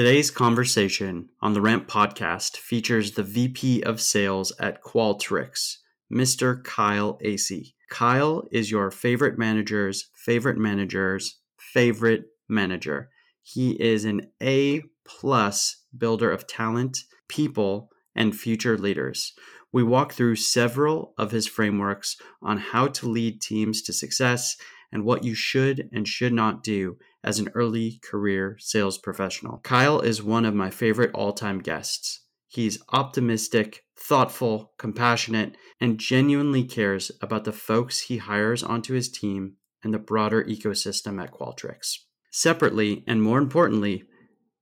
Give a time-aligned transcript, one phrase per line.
[0.00, 5.74] Today's conversation on the Ramped podcast features the VP of Sales at Qualtrics,
[6.10, 6.64] Mr.
[6.64, 7.74] Kyle Asay.
[7.90, 13.10] Kyle is your favorite manager's favorite manager's favorite manager.
[13.42, 16.96] He is an A plus builder of talent,
[17.28, 19.34] people, and future leaders.
[19.70, 24.56] We walk through several of his frameworks on how to lead teams to success
[24.92, 29.58] and what you should and should not do as an early career sales professional.
[29.62, 32.24] Kyle is one of my favorite all time guests.
[32.48, 39.54] He's optimistic, thoughtful, compassionate, and genuinely cares about the folks he hires onto his team
[39.84, 41.98] and the broader ecosystem at Qualtrics.
[42.32, 44.04] Separately, and more importantly,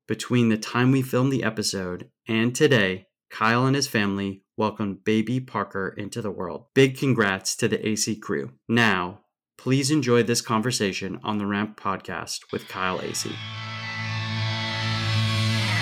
[0.06, 5.38] between the time we filmed the episode and today, Kyle and his family welcomed baby
[5.38, 6.66] Parker into the world.
[6.74, 8.52] Big congrats to the Asay crew.
[8.68, 9.20] Now,
[9.58, 13.34] Please enjoy this conversation on the Ramped podcast with Kyle Asay.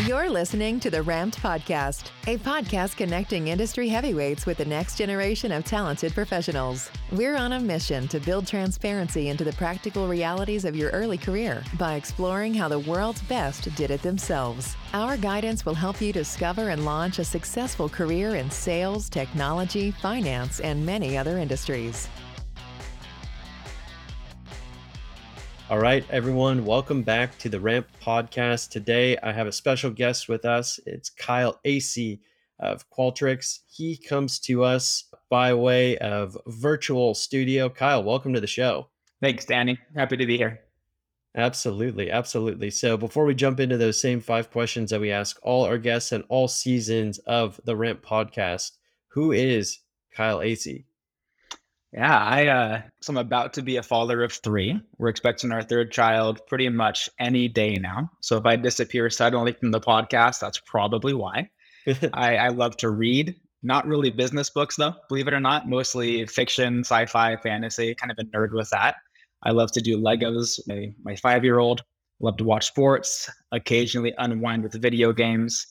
[0.07, 5.53] You're listening to the Ramped Podcast, a podcast connecting industry heavyweights with the next generation
[5.53, 6.91] of talented professionals.
[7.13, 11.63] We're on a mission to build transparency into the practical realities of your early career
[11.79, 14.75] by exploring how the world's best did it themselves.
[14.95, 20.61] Our guidance will help you discover and launch a successful career in sales, technology, finance,
[20.61, 22.09] and many other industries.
[25.69, 28.71] All right, everyone, welcome back to the Ramped podcast.
[28.71, 30.79] Today, I have a special guest with us.
[30.87, 32.21] It's Kyle Asay
[32.61, 33.59] of Qualtrics.
[33.67, 37.69] He comes to us by way of virtual studio.
[37.69, 38.91] Kyle, welcome to the show.
[39.21, 39.77] Thanks, Danny.
[39.97, 40.61] Happy to be here.
[41.35, 42.71] Absolutely, absolutely.
[42.71, 46.13] So, before we jump into those same five questions that we ask all our guests
[46.13, 48.71] and all seasons of the Ramped podcast,
[49.09, 49.81] who is
[50.15, 50.85] Kyle Asay?
[51.97, 54.79] Yeah, I uh so I'm about to be a father of three.
[54.99, 58.11] We're expecting our third child pretty much any day now.
[58.21, 61.49] So if I disappear suddenly from the podcast, that's probably why.
[62.13, 63.35] I, I love to read.
[63.63, 65.69] Not really business books though, believe it or not.
[65.69, 68.97] Mostly fiction, sci-fi, fantasy, kind of a nerd with that.
[69.43, 70.61] I love to do Legos.
[70.67, 71.83] My, my five-year-old
[72.21, 75.67] love to watch sports, occasionally unwind with video games.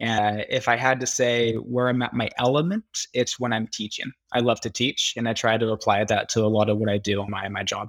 [0.00, 2.84] And if I had to say where I'm at my element,
[3.14, 4.12] it's when I'm teaching.
[4.32, 6.90] I love to teach, and I try to apply that to a lot of what
[6.90, 7.88] I do in my my job.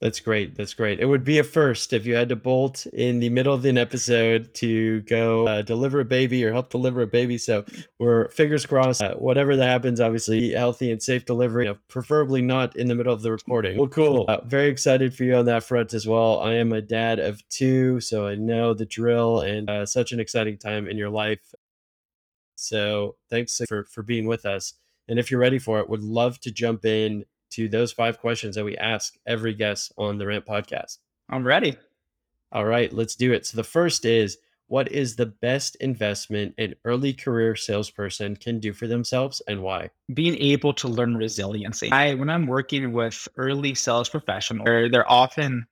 [0.00, 0.56] That's great.
[0.56, 1.00] That's great.
[1.00, 3.78] It would be a first if you had to bolt in the middle of an
[3.78, 7.38] episode to go uh, deliver a baby or help deliver a baby.
[7.38, 7.64] So
[7.98, 9.00] we're fingers crossed.
[9.00, 11.64] Uh, whatever that happens, obviously healthy and safe delivery.
[11.64, 13.78] You know, preferably not in the middle of the recording.
[13.78, 14.26] Well, cool.
[14.28, 16.40] Uh, very excited for you on that front as well.
[16.40, 20.20] I am a dad of two, so I know the drill and uh, such an
[20.20, 21.54] exciting time in your life.
[22.56, 24.74] So thanks for for being with us.
[25.08, 28.54] And if you're ready for it, would love to jump in to those five questions
[28.56, 30.98] that we ask every guest on the Ramped podcast.
[31.28, 31.76] I'm ready.
[32.52, 33.46] All right, let's do it.
[33.46, 38.72] So the first is what is the best investment an early career salesperson can do
[38.72, 39.90] for themselves and why?
[40.12, 41.90] Being able to learn resiliency.
[41.92, 45.66] I when I'm working with early sales professionals, they're, they're often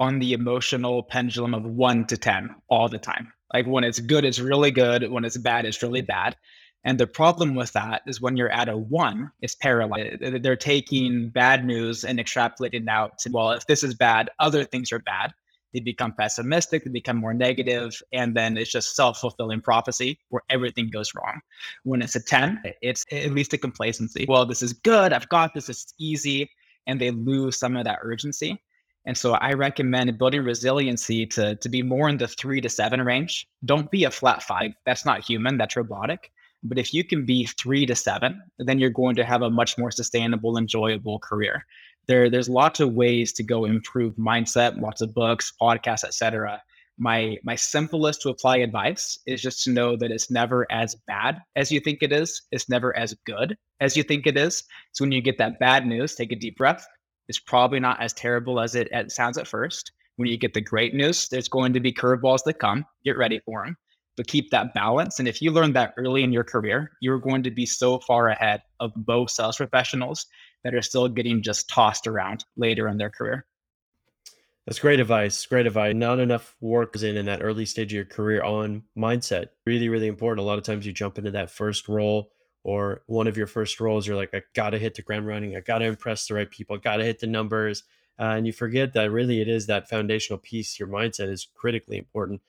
[0.00, 3.32] on the emotional pendulum of one to 10 all the time.
[3.54, 5.08] Like when it's good, it's really good.
[5.10, 6.36] When it's bad, it's really bad.
[6.84, 10.42] And the problem with that is when you're at a one, it's paralyzed.
[10.42, 14.90] They're taking bad news and extrapolating out to, well, if this is bad, other things
[14.90, 15.32] are bad.
[15.72, 20.42] They become pessimistic, they become more negative, and then it's just self fulfilling prophecy where
[20.50, 21.40] everything goes wrong.
[21.84, 24.26] When it's a 10, it's at least a complacency.
[24.28, 26.50] Well, this is good, I've got this, it's easy,
[26.86, 28.60] and they lose some of that urgency.
[29.06, 33.00] And so I recommend building resiliency to, to be more in the three to seven
[33.00, 33.48] range.
[33.64, 34.72] Don't be a flat five.
[34.84, 36.30] That's not human, that's robotic
[36.62, 39.76] but if you can be three to seven, then you're going to have a much
[39.78, 41.66] more sustainable, enjoyable career.
[42.06, 46.62] There, there's lots of ways to go improve mindset, lots of books, podcasts, etc.
[46.98, 51.40] My my simplest to apply advice is just to know that it's never as bad
[51.56, 52.42] as you think it is.
[52.52, 54.62] It's never as good as you think it is.
[54.92, 56.86] So when you get that bad news, take a deep breath.
[57.28, 59.92] It's probably not as terrible as it, it sounds at first.
[60.16, 62.84] When you get the great news, there's going to be curveballs that come.
[63.04, 63.76] Get ready for them
[64.16, 65.18] but keep that balance.
[65.18, 68.28] And if you learn that early in your career, you're going to be so far
[68.28, 70.26] ahead of both sales professionals
[70.64, 73.46] that are still getting just tossed around later in their career.
[74.66, 75.44] That's great advice.
[75.46, 75.94] Great advice.
[75.94, 79.48] Not enough work is in in that early stage of your career on mindset.
[79.66, 80.44] Really, really important.
[80.44, 82.30] A lot of times you jump into that first role
[82.62, 84.06] or one of your first roles.
[84.06, 85.56] You're like, I got to hit the ground running.
[85.56, 86.76] I got to impress the right people.
[86.76, 87.82] I Got to hit the numbers.
[88.20, 90.78] Uh, and you forget that really it is that foundational piece.
[90.78, 92.40] Your mindset is critically important.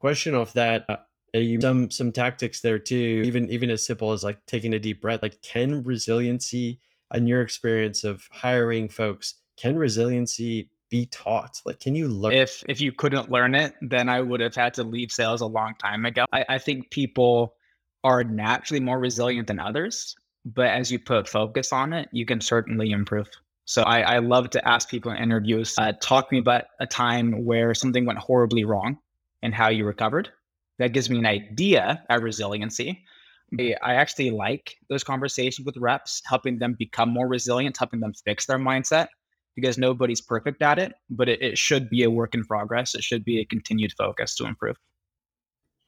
[0.00, 0.86] Question off that.
[0.88, 0.96] Uh,
[1.38, 5.00] you some some tactics there too even even as simple as like taking a deep
[5.00, 6.80] breath like can resiliency
[7.14, 11.60] in your experience of hiring folks can resiliency be taught?
[11.64, 12.32] Like, can you learn?
[12.32, 15.46] If if you couldn't learn it, then I would have had to leave sales a
[15.46, 16.24] long time ago.
[16.32, 17.54] I, I think people
[18.02, 22.40] are naturally more resilient than others, but as you put focus on it, you can
[22.40, 23.28] certainly improve.
[23.66, 26.86] So I, I love to ask people in interviews, uh, talk to me about a
[26.86, 28.98] time where something went horribly wrong
[29.42, 30.30] and how you recovered.
[30.80, 33.04] That gives me an idea at resiliency.
[33.58, 38.46] I actually like those conversations with reps, helping them become more resilient, helping them fix
[38.46, 39.08] their mindset
[39.56, 42.94] because nobody's perfect at it, but it, it should be a work in progress.
[42.94, 44.76] It should be a continued focus to improve.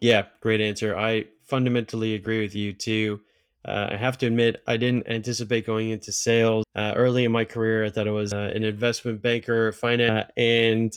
[0.01, 0.95] Yeah, great answer.
[0.95, 3.21] I fundamentally agree with you too.
[3.65, 7.45] Uh, I have to admit, I didn't anticipate going into sales uh, early in my
[7.45, 7.85] career.
[7.85, 10.93] I thought I was uh, an investment banker, finance, and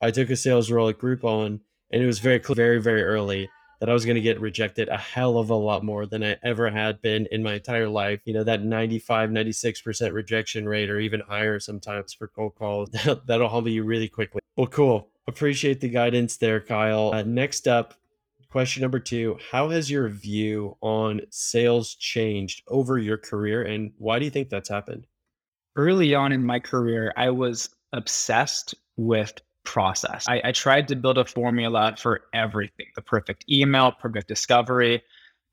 [0.00, 1.60] I took a sales role at Groupon,
[1.90, 3.48] and it was very, very, very early
[3.80, 6.36] that I was going to get rejected a hell of a lot more than I
[6.42, 8.20] ever had been in my entire life.
[8.24, 12.90] You know, that 95, 96% rejection rate, or even higher sometimes for cold calls,
[13.26, 14.40] that'll humble you really quickly.
[14.56, 15.08] Well, cool.
[15.28, 17.12] Appreciate the guidance there, Kyle.
[17.12, 17.94] Uh, next up,
[18.50, 24.18] question number two How has your view on sales changed over your career, and why
[24.18, 25.06] do you think that's happened?
[25.74, 29.34] Early on in my career, I was obsessed with
[29.66, 30.24] process.
[30.28, 35.02] I, I, tried to build a formula for everything the perfect email, perfect discovery,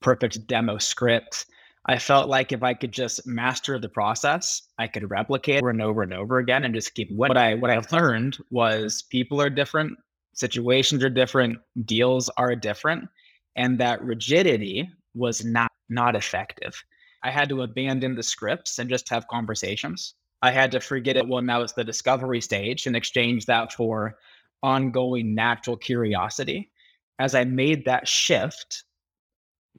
[0.01, 1.47] perfect demo script.
[1.85, 5.81] I felt like if I could just master the process, I could replicate over and
[5.81, 9.49] over and over again and just keep what I what I learned was people are
[9.49, 9.97] different,
[10.33, 13.09] situations are different, deals are different,
[13.57, 16.81] and that rigidity was not not effective.
[17.23, 20.15] I had to abandon the scripts and just have conversations.
[20.43, 24.17] I had to forget it when that was the discovery stage and exchange that for
[24.61, 26.69] ongoing natural curiosity.
[27.17, 28.83] As I made that shift,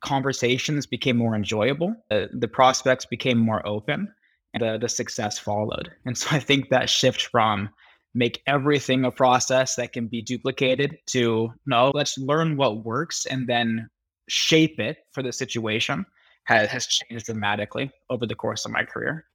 [0.01, 4.09] conversations became more enjoyable, the prospects became more open,
[4.55, 5.91] and the, the success followed.
[6.07, 7.69] And so I think that shift from
[8.15, 13.47] make everything a process that can be duplicated to no, let's learn what works and
[13.47, 13.91] then
[14.29, 16.07] shape it for the situation
[16.45, 19.27] has, has changed dramatically over the course of my career.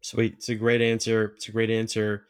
[0.00, 0.34] Sweet.
[0.34, 1.34] It's a great answer.
[1.36, 2.24] It's a great answer.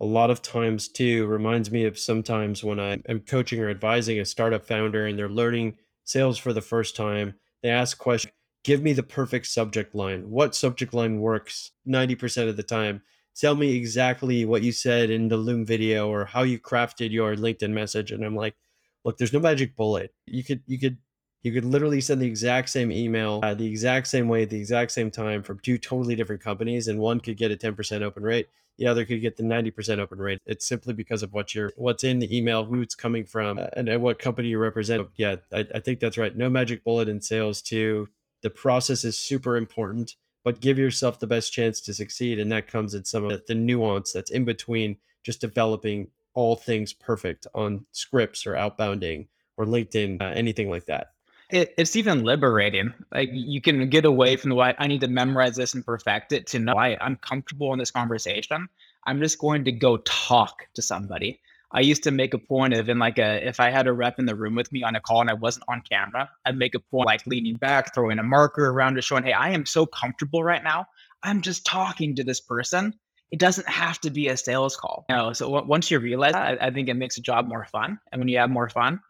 [0.00, 4.20] A lot of times, too, reminds me of sometimes when I am coaching or advising
[4.20, 7.34] a startup founder and they're learning sales for the first time.
[7.62, 8.32] They ask questions
[8.66, 10.28] Give me the perfect subject line.
[10.28, 13.00] What subject line works 90% of the time?
[13.36, 17.36] Tell me exactly what you said in the Loom video or how you crafted your
[17.36, 18.10] LinkedIn message.
[18.10, 18.56] And I'm like,
[19.04, 20.12] look, there's no magic bullet.
[20.26, 20.98] You could you could
[21.46, 24.58] you could literally send the exact same email uh, the exact same way at the
[24.58, 28.24] exact same time from two totally different companies and one could get a 10% open
[28.24, 28.48] rate
[28.78, 30.40] the other could get the 90% open rate.
[30.44, 33.68] It's simply because of what you're what's in the email who it's coming from uh,
[33.74, 35.08] and, and, what company you represent.
[35.16, 36.36] Yeah I, I think that's right.
[36.36, 38.08] No magic bullet in sales too.
[38.42, 42.68] The process is super important but give yourself the best chance to succeed and that
[42.68, 47.86] comes in some of the nuance that's in between just developing all things perfect on
[47.92, 49.26] scripts or outbounding
[49.56, 51.14] or linkedin uh, anything like that
[51.50, 52.92] it, it's even liberating.
[53.12, 56.32] Like you can get away from the why I need to memorize this and perfect
[56.32, 58.68] it to know I, I'm comfortable in this conversation.
[59.04, 61.40] I'm just going to go talk to somebody.
[61.72, 64.18] I used to make a point of in like a if I had a rep
[64.18, 66.74] in the room with me on a call and I wasn't on camera, I'd make
[66.74, 69.86] a point like leaning back, throwing a marker around to showing, hey, I am so
[69.86, 70.86] comfortable right now.
[71.22, 72.94] I'm just talking to this person.
[73.32, 75.04] It doesn't have to be a sales call.
[75.08, 77.48] You know, so w- once you realize that, I, I think it makes a job
[77.48, 77.98] more fun.
[78.12, 79.00] And when you have more fun,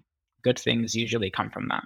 [0.42, 1.84] good things usually come from that.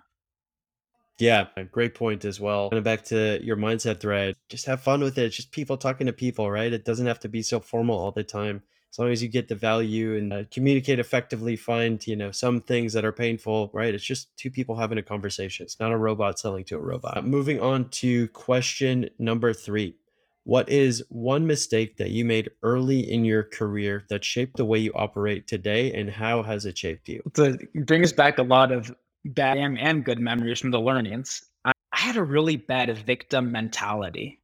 [1.20, 2.70] Yeah, great point as well.
[2.72, 5.26] And back to your mindset thread, just have fun with it.
[5.26, 6.72] It's just people talking to people, right?
[6.72, 8.62] It doesn't have to be so formal all the time.
[8.90, 12.60] As long as you get the value and uh, communicate effectively, find, you know, some
[12.60, 13.94] things that are painful, right?
[13.94, 15.64] It's just two people having a conversation.
[15.64, 17.18] It's not a robot selling to a robot.
[17.18, 19.94] Uh, moving on to question number three.
[20.42, 24.78] What is one mistake that you made early in your career that shaped the way
[24.78, 27.22] you operate today, and how has it shaped you?
[27.34, 28.92] To bring us back a lot of
[29.24, 31.42] bad and good memories from the learnings.
[31.64, 34.40] I, had a really bad victim mentality.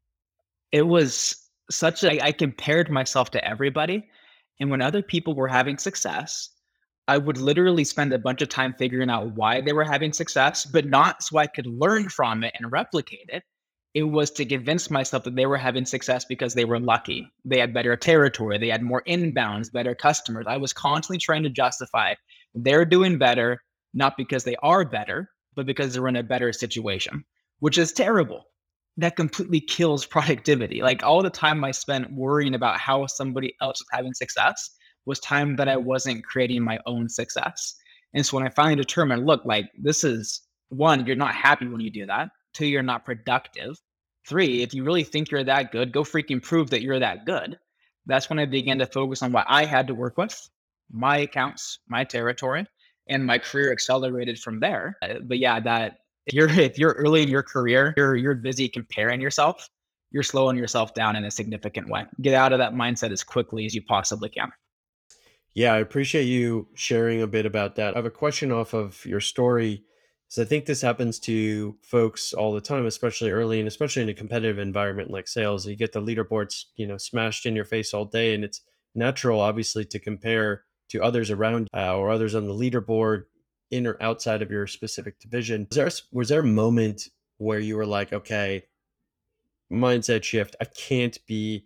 [0.72, 4.08] It was such a, I compared myself to everybody.
[4.60, 6.50] And when other people were having success,
[7.08, 10.64] I would literally spend a bunch of time figuring out why they were having success,
[10.64, 13.42] but not so I could learn from it and replicate it.
[13.94, 17.32] It was to convince myself that they were having success because they were lucky.
[17.44, 20.46] They had better territory, they had more inbounds, better customers.
[20.48, 22.14] I was constantly trying to justify
[22.54, 23.62] they're doing better
[23.94, 27.24] not because they are better, but because they're in a better situation,
[27.60, 28.44] which is terrible.
[28.98, 30.82] That completely kills productivity.
[30.82, 34.70] Like all the time I spent worrying about how somebody else was having success
[35.06, 35.86] was time that I mm-hmm.
[35.86, 37.74] wasn't creating my own success.
[38.12, 41.80] And so when I finally determined, look, like this is one, you're not happy when
[41.80, 42.28] you do that.
[42.54, 43.76] Two, you're not productive.
[44.26, 47.58] Three, if you really think you're that good, go freaking prove that you're that good.
[48.06, 50.36] That's when I began to focus on what I had to work with,
[50.90, 52.66] my accounts, my territory,
[53.08, 54.96] and my career accelerated from there.
[55.02, 58.68] Uh, but yeah, that if you're if you're early in your career, you're you're busy
[58.68, 59.68] comparing yourself,
[60.10, 62.04] you're slowing yourself down in a significant way.
[62.20, 64.50] Get out of that mindset as quickly as you possibly can.
[65.54, 67.94] Yeah, I appreciate you sharing a bit about that.
[67.94, 69.84] I have a question off of your story.
[70.28, 74.10] So I think this happens to folks all the time, especially early and especially in
[74.10, 75.66] a competitive environment like sales.
[75.66, 78.60] You get the leaderboards, you know, smashed in your face all day, and it's
[78.94, 83.24] natural, obviously, to compare to others around uh, or others on the leaderboard
[83.70, 85.66] in or outside of your specific division.
[85.70, 88.64] Was there was there a moment where you were like, okay,
[89.70, 90.56] mindset shift.
[90.60, 91.64] I can't be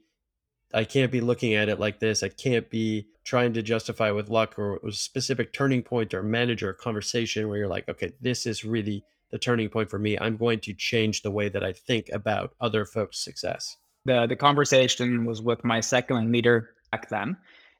[0.72, 2.22] I can't be looking at it like this.
[2.22, 6.72] I can't be trying to justify with luck or a specific turning point or manager
[6.72, 10.16] conversation where you're like, okay, this is really the turning point for me.
[10.18, 13.76] I'm going to change the way that I think about other folks' success.
[14.04, 17.36] The the conversation was with my second leader back then.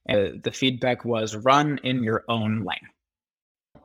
[0.07, 2.89] The feedback was run in your own lane.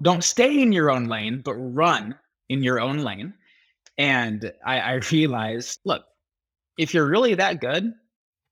[0.01, 2.15] Don't stay in your own lane, but run
[2.49, 3.33] in your own lane.
[3.97, 6.03] And I, I realized, look,
[6.77, 7.93] if you're really that good,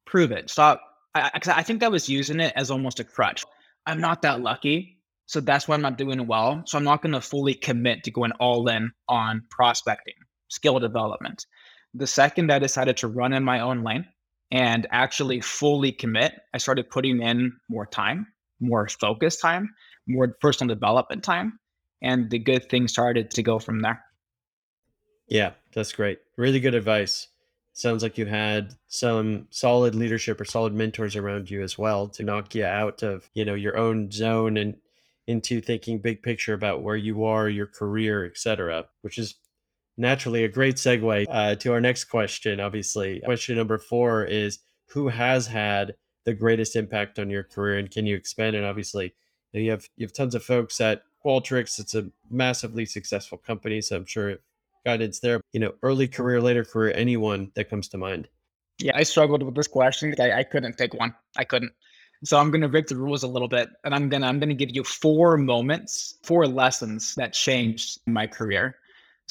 [0.05, 0.49] prove it.
[0.49, 0.81] Stop.
[1.15, 3.43] I, I think I was using it as almost a crutch.
[3.85, 4.99] I'm not that lucky.
[5.25, 6.63] So that's why I'm not doing well.
[6.65, 10.15] So I'm not going to fully commit to going all in on prospecting,
[10.47, 11.45] skill development.
[11.93, 14.05] The second I decided to run in my own lane
[14.53, 18.27] and actually fully commit, I started putting in more time,
[18.59, 19.73] more focus time,
[20.07, 21.59] more personal development time.
[22.03, 24.03] And the good things started to go from there.
[25.27, 26.19] Yeah, that's great.
[26.37, 27.29] Really good advice
[27.73, 32.21] sounds like you had some solid leadership or solid mentors around you as well to
[32.21, 34.75] knock you out of you know your own zone and
[35.25, 39.33] into thinking big picture about where you are your career etc which is
[39.97, 45.07] naturally a great segue uh, to our next question obviously question number four is who
[45.07, 45.93] has had
[46.25, 49.13] the greatest impact on your career and can you expand it obviously
[49.51, 53.95] you have you have tons of folks at qualtrics it's a massively successful company so
[53.95, 54.37] i'm sure
[54.85, 55.41] guidance there.
[55.51, 58.27] You know, early career, later career, anyone that comes to mind.
[58.79, 60.15] Yeah, I struggled with this question.
[60.19, 61.13] I, I couldn't pick one.
[61.37, 61.71] I couldn't.
[62.23, 64.73] So I'm gonna break the rules a little bit, and I'm gonna I'm gonna give
[64.73, 68.77] you four moments, four lessons that changed my career.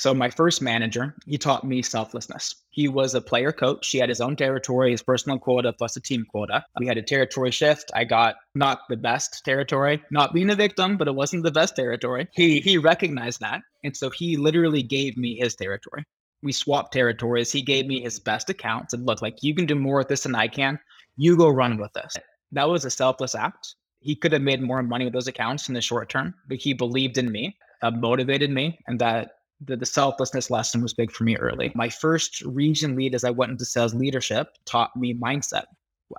[0.02, 2.56] So my first manager, he taught me selflessness.
[2.70, 3.88] He was a player coach.
[3.88, 6.64] He had his own territory, his personal quota plus a team quota.
[6.80, 7.92] We had a territory shift.
[7.94, 11.76] I got not the best territory, not being a victim, but it wasn't the best
[11.76, 12.26] territory.
[12.32, 13.60] He he recognized that.
[13.84, 16.04] And so he literally gave me his territory.
[16.42, 17.52] We swapped territories.
[17.52, 20.24] He gave me his best accounts and look like you can do more with this
[20.24, 20.80] than I can.
[21.16, 22.16] You go run with this.
[22.50, 23.76] That was a selfless act.
[24.00, 26.72] He could have made more money with those accounts in the short term, but he
[26.72, 29.30] believed in me, motivated me, and that
[29.64, 31.72] the, the selflessness lesson was big for me early.
[31.74, 35.64] My first region lead as I went into sales leadership taught me mindset.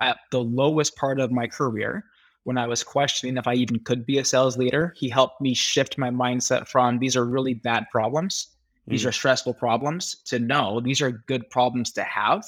[0.00, 2.04] At the lowest part of my career,
[2.44, 5.54] when I was questioning if I even could be a sales leader, he helped me
[5.54, 8.48] shift my mindset from these are really bad problems,
[8.86, 9.08] these mm.
[9.08, 12.44] are stressful problems, to no, these are good problems to have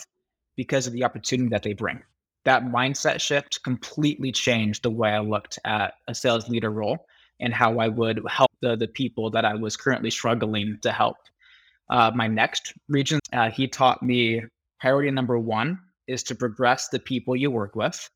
[0.57, 2.03] because of the opportunity that they bring.
[2.45, 7.07] That mindset shift completely changed the way I looked at a sales leader role
[7.41, 11.17] and how I would help the, the people that I was currently struggling to help.
[11.91, 14.43] Uh, my next region, uh, he taught me
[14.81, 18.09] priority number one is to progress the people you work with.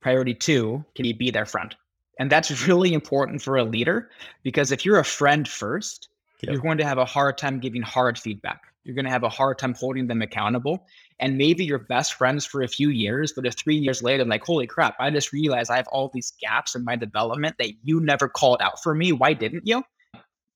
[0.00, 1.74] Priority two, can you be their friend?
[2.18, 4.10] And that's really important for a leader
[4.42, 6.08] because if you're a friend first,
[6.42, 6.52] yep.
[6.52, 8.62] you're going to have a hard time giving hard feedback.
[8.84, 10.86] You're going to have a hard time holding them accountable.
[11.20, 14.28] And maybe you're best friends for a few years, but if three years later, I'm
[14.28, 17.72] like, holy crap, I just realized I have all these gaps in my development that
[17.82, 19.12] you never called out for me.
[19.12, 19.84] Why didn't you?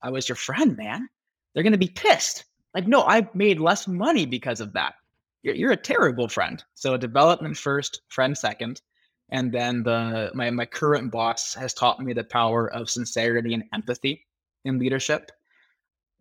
[0.03, 1.09] I was your friend, man.
[1.55, 2.45] They're going to be pissed.
[2.75, 4.95] Like, no, I made less money because of that.
[5.43, 6.63] You're, you're a terrible friend.
[6.75, 8.81] So development first, friend second.
[9.31, 13.65] And then the my my current boss has taught me the power of sincerity and
[13.75, 14.27] empathy
[14.65, 15.31] in leadership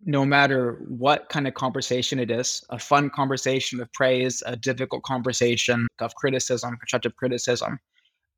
[0.06, 5.04] no matter what kind of conversation it is a fun conversation of praise, a difficult
[5.04, 7.80] conversation of criticism, constructive criticism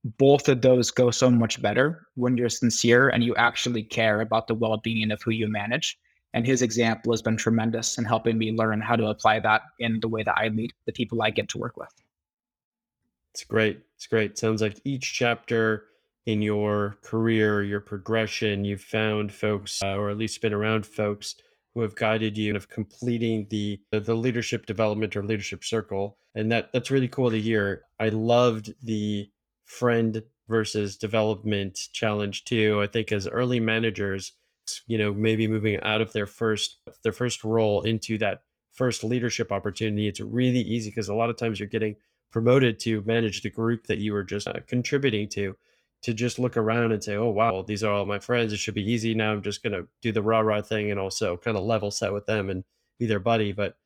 [0.03, 4.47] both of those go so much better when you're sincere and you actually care about
[4.47, 5.97] the well being of who you manage.
[6.33, 9.99] And his example has been tremendous in helping me learn how to apply that in
[9.99, 11.89] the way that I lead the people I get to work with.
[13.33, 13.81] It's great.
[13.95, 14.37] It's great.
[14.37, 15.85] Sounds like each chapter
[16.27, 21.35] in your career, your progression, you've found folks, uh, or at least been around folks
[21.79, 26.17] who have guided you of completing the the leadership development or leadership circle.
[26.35, 27.83] And that that's really cool to hear.
[27.99, 29.29] I loved the
[29.65, 32.81] friend versus development challenge too.
[32.81, 34.33] I think as early managers
[34.85, 39.51] you know maybe moving out of their first their first role into that first leadership
[39.51, 41.95] opportunity it's really easy because a lot of times you're getting
[42.31, 45.55] promoted to manage the group that you were just uh, contributing to
[46.03, 48.53] to just look around and say, oh, wow, these are all my friends.
[48.53, 49.13] It should be easy.
[49.13, 51.91] Now I'm just going to do the rah rah thing and also kind of level
[51.91, 52.63] set with them and
[52.97, 53.51] be their buddy.
[53.51, 53.77] But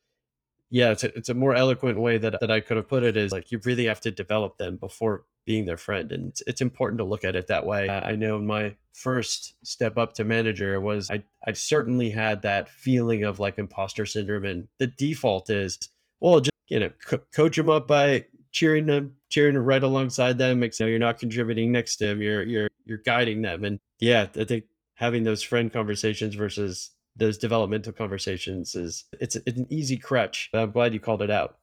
[0.70, 3.18] yeah, it's a, it's a more eloquent way that, that I could have put it
[3.18, 6.12] is like you really have to develop them before being their friend.
[6.12, 7.90] And it's, it's important to look at it that way.
[7.90, 13.24] I know my first step up to manager was I, I certainly had that feeling
[13.24, 14.46] of like imposter syndrome.
[14.46, 15.78] And the default is,
[16.20, 20.64] well, just, you know, co- coach them up by cheering them, cheering right alongside them.
[20.72, 22.22] So you're not contributing next to them.
[22.22, 23.64] You're you're you're guiding them.
[23.64, 29.58] And yeah, I think having those friend conversations versus those developmental conversations is it's, it's
[29.58, 30.50] an easy crutch.
[30.54, 31.58] I'm glad you called it out.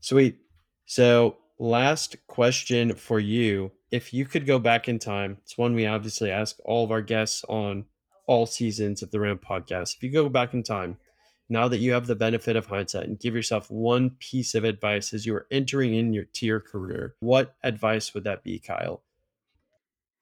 [0.00, 0.38] Sweet.
[0.86, 3.72] So last question for you.
[3.90, 7.02] If you could go back in time, it's one we obviously ask all of our
[7.02, 7.86] guests on
[8.26, 9.96] all seasons of the Ramped podcast.
[9.96, 10.98] If you go back in time,
[11.48, 15.14] now that you have the benefit of hindsight and give yourself one piece of advice
[15.14, 19.02] as you are entering in your to your career, what advice would that be, Kyle?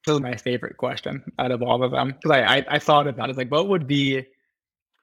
[0.06, 3.08] This is my favorite question out of all of them because I, I, I thought
[3.08, 4.24] about it like what would be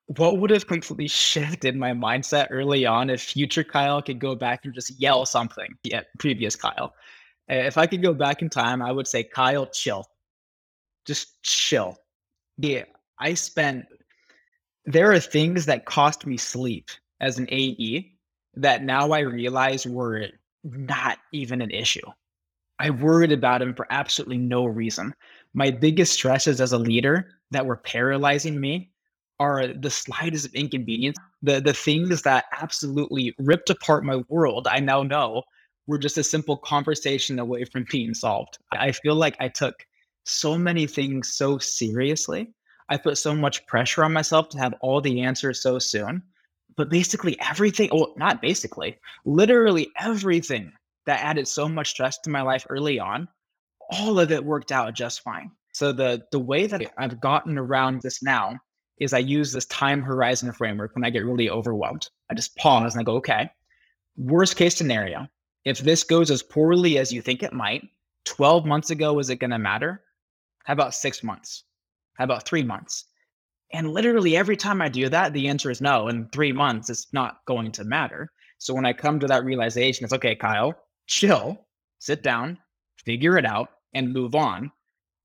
[0.08, 4.64] what would have completely shifted my mindset early on if future Kyle could go back
[4.64, 6.94] and just yell something at previous Kyle.
[7.50, 10.06] If I could go back in time, I would say Kyle, chill,
[11.06, 11.98] just chill.
[12.58, 12.84] Yeah,
[13.20, 13.86] I spent
[14.86, 16.90] there are things that cost me sleep
[17.22, 18.14] as an AE
[18.56, 20.28] that now I realize were
[20.64, 22.06] not even an issue.
[22.80, 25.14] I worried about them for absolutely no reason.
[25.54, 28.92] My biggest stresses as a leader that were paralyzing me
[29.40, 31.18] are the slightest of inconvenience.
[31.42, 35.44] The the things that absolutely ripped apart my world, I now know
[35.88, 38.58] were just a simple conversation away from being solved.
[38.72, 39.86] I feel like I took
[40.26, 42.54] so many things so seriously
[42.94, 46.22] I put so much pressure on myself to have all the answers so soon.
[46.76, 50.72] But basically, everything, well, not basically, literally everything
[51.06, 53.28] that added so much stress to my life early on,
[53.90, 55.52] all of it worked out just fine.
[55.74, 58.60] So the the way that I've gotten around this now
[59.00, 62.08] is I use this time horizon framework when I get really overwhelmed.
[62.30, 63.50] I just pause and I go, okay,
[64.18, 65.28] worst case scenario,
[65.66, 67.88] if this goes as poorly as you think it might,
[68.26, 70.04] 12 months ago, is it going to matter?
[70.64, 71.64] How about six months?
[72.16, 73.06] How about three months?
[73.74, 76.08] And literally every time I do that, the answer is no.
[76.08, 78.32] In three months, it's not going to matter.
[78.60, 80.76] So when I come to that realization, it's okay, Kyle,
[81.08, 81.66] chill,
[82.00, 82.60] sit down,
[83.04, 84.72] figure it out, and move on.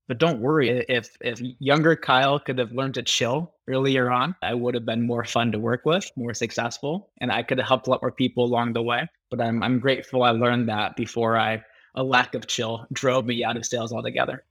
[0.07, 4.55] But don't worry, if if younger Kyle could have learned to chill earlier on, I
[4.55, 7.85] would have been more fun to work with, more successful, and I could have helped
[7.85, 9.07] a lot more people along the way.
[9.29, 13.43] But I'm I'm grateful I learned that before I a lack of chill drove me
[13.43, 14.43] out of sales altogether.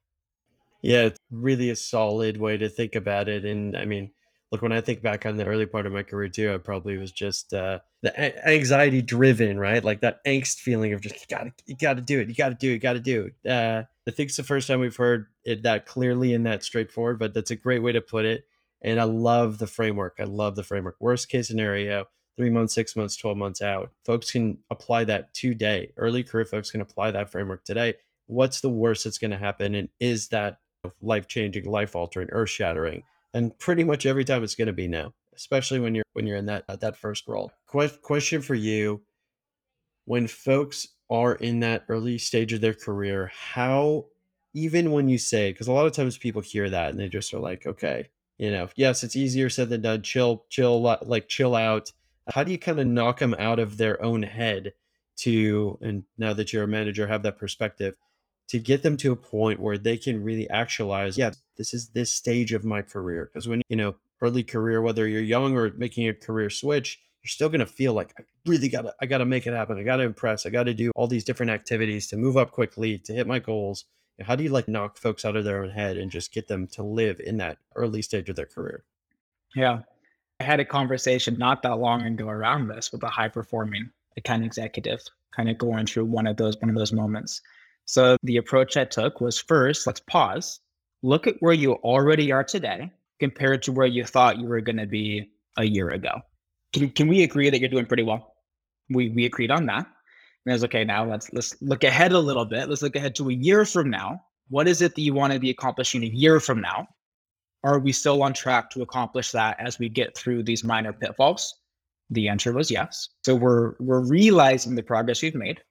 [0.83, 3.45] Yeah, it's really a solid way to think about it.
[3.45, 4.13] And I mean,
[4.53, 6.97] look, when I think back on the early part of my career too, I probably
[6.99, 9.83] was just uh, the anxiety driven, right?
[9.83, 12.71] Like that angst feeling of just you gotta, you gotta do it, you gotta do
[12.71, 13.51] it, you gotta do it.
[13.51, 17.19] Uh, I think it's the first time we've heard it that clearly and that straightforward,
[17.19, 18.45] but that's a great way to put it.
[18.81, 20.17] And I love the framework.
[20.21, 20.97] I love the framework.
[21.01, 23.91] Worst case scenario, three months, six months, 12 months out.
[24.07, 25.93] Folks can apply that today.
[25.97, 27.95] Early career folks can apply that framework today.
[28.27, 29.75] What's the worst that's going to happen?
[29.75, 30.59] And is that
[31.01, 33.03] life changing, life altering, earth shattering.
[33.35, 36.37] And pretty much every time it's going to be now, especially when you're when you're
[36.37, 37.53] in that uh, that first role.
[37.71, 39.03] Que- question for you:
[40.07, 44.07] When folks are in that early stage of their career, how
[44.55, 47.33] even when you say because a lot of times people hear that and they just
[47.35, 50.03] are like, okay, you know, yes, it's easier said than done.
[50.03, 51.93] Chill, chill, like chill out.
[52.29, 54.73] How do you kind of knock them out of their own head
[55.19, 57.97] to, and now that you're a manager, have that perspective
[58.49, 62.13] to get them to a point where they can really actualize, yeah, this is this
[62.13, 63.31] stage of my career.
[63.33, 67.29] Because when, you know, early career, whether you're young or making a career switch, you're
[67.29, 69.79] still going to feel like I really got to, I got to make it happen.
[69.79, 70.47] I got to impress.
[70.47, 73.39] I got to do all these different activities to move up quickly, to hit my
[73.39, 73.85] goals.
[74.21, 76.67] How do you like knock folks out of their own head and just get them
[76.69, 78.85] to live in that early stage of their career?
[79.55, 79.81] Yeah.
[80.41, 84.45] I had a conversation not that long ago around this with a high performing account
[84.45, 85.01] executive,
[85.37, 87.43] kind of going through one of those, one of those moments.
[87.89, 90.61] So the approach I took was first, let's pause,
[91.03, 94.77] look at where you already are today compared to where you thought you were going
[94.77, 96.21] to be a year ago.
[96.75, 98.35] Can, can we agree that you're doing pretty well?
[98.91, 99.87] We, we agreed on that.
[100.45, 102.69] And I was okay, now let's let's look ahead a little bit.
[102.69, 104.21] Let's look ahead to a year from now.
[104.51, 106.89] What is it that you want to be accomplishing a year from now?
[107.65, 111.55] Are we still on track to accomplish that as we get through these minor pitfalls?
[112.11, 113.09] The answer was yes.
[113.25, 115.63] So we're we're realizing the progress we've made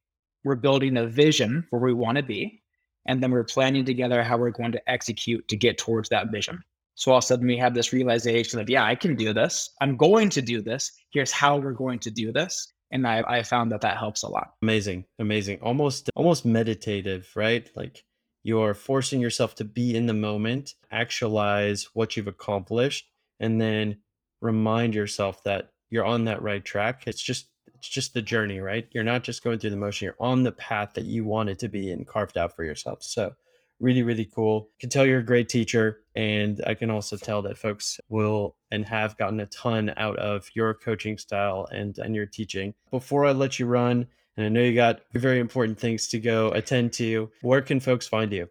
[0.44, 2.62] we're building a vision where we want to be,
[3.06, 6.64] and then we're planning together how we're going to execute to get towards that vision.
[6.96, 9.70] So all of a sudden we have this realization of, yeah, I can do this.
[9.82, 10.92] I'm going to do this.
[11.12, 12.74] Here's how we're going to do this.
[12.92, 14.54] And I, I found that that helps a lot.
[14.62, 15.06] Amazing.
[15.20, 15.60] Amazing.
[15.62, 17.70] Almost, almost meditative, right?
[17.76, 18.04] Like
[18.44, 23.06] you're forcing yourself to be in the moment, actualize what you've accomplished,
[23.40, 23.98] and then
[24.42, 27.04] remind yourself that you're on that right track.
[27.08, 28.88] It's just it's just the journey, right?
[28.92, 31.68] You're not just going through the motion, you're on the path that you wanted to
[31.68, 33.04] be and carved out for yourself.
[33.04, 33.34] So
[33.80, 34.70] really, really cool.
[34.80, 36.02] Can tell you're a great teacher.
[36.16, 40.50] And I can also tell that folks will and have gotten a ton out of
[40.54, 42.74] your coaching style and, and your teaching.
[42.92, 46.52] Before I let you run, and I know you got very important things to go
[46.52, 48.50] attend to, where can folks find you?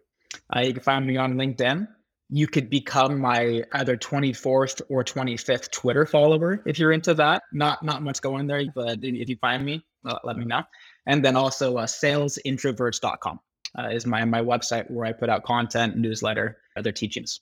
[0.53, 1.87] Uh, you can find me on LinkedIn
[2.29, 7.43] you could become my either 24th or 25th Twitter follower if you're into that.
[7.53, 10.63] Not not much going there, but if you find me, uh, let me know.
[11.05, 13.39] And then also uh, salesintroverts.com
[13.77, 17.39] uh, is my my website where I put out content, newsletter, other teachings.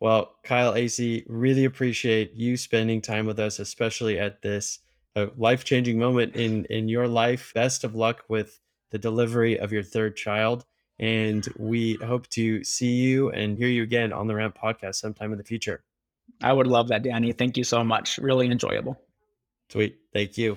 [0.00, 4.80] Well, Kyle Asay, really appreciate you spending time with us, especially at this
[5.14, 7.52] uh, life changing moment in in your life.
[7.54, 8.58] Best of luck with
[8.90, 10.64] the delivery of your third child
[10.98, 15.32] and we hope to see you and hear you again on the Ramped podcast sometime
[15.32, 15.82] in the future.
[16.42, 17.32] I would love that, Danny.
[17.32, 18.18] Thank you so much.
[18.18, 19.00] Really enjoyable.
[19.70, 19.96] Sweet.
[20.12, 20.56] Thank you.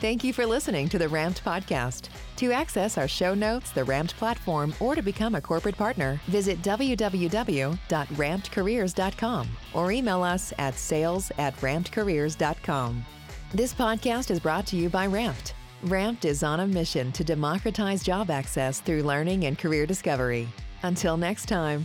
[0.00, 2.10] Thank you for listening to the Ramped podcast.
[2.36, 6.60] To access our show notes, the Ramped platform, or to become a corporate partner, visit
[6.60, 13.06] www.rampedcareers.com or email us at sales at rampedcareers.com.
[13.54, 18.02] This podcast is brought to you by Ramped Ramped is on a mission to democratize
[18.02, 20.48] job access through learning and career discovery.
[20.82, 21.84] Until next time.